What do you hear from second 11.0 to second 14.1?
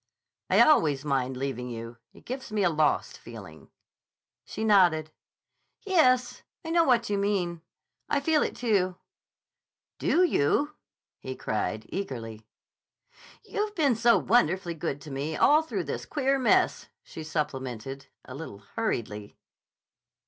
he cried eagerly. "You've been